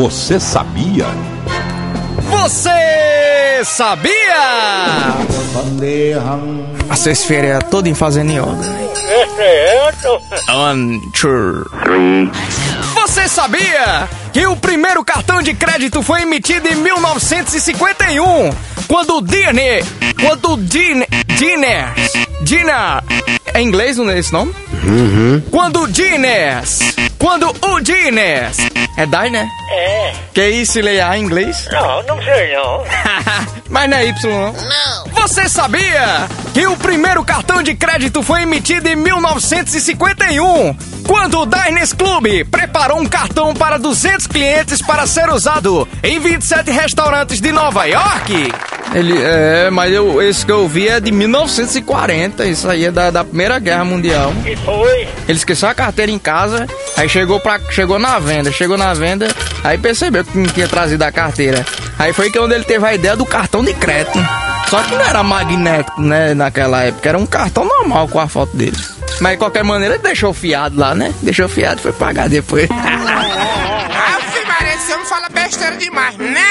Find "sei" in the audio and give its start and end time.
32.22-32.54